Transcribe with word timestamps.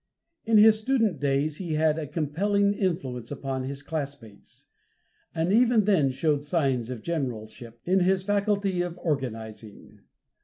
In 0.45 0.57
his 0.57 0.79
student 0.79 1.19
days 1.19 1.57
he 1.57 1.75
had 1.75 1.99
a 1.99 2.07
compelling 2.07 2.73
influence 2.73 3.29
upon 3.29 3.65
his 3.65 3.83
classmates, 3.83 4.65
and 5.35 5.53
even 5.53 5.85
then 5.85 6.09
showed 6.09 6.43
signs 6.43 6.89
of 6.89 7.03
generalship 7.03 7.79
in 7.85 7.99
his 7.99 8.23
faculty 8.23 8.81
of 8.81 8.97
organizing. 8.97 9.99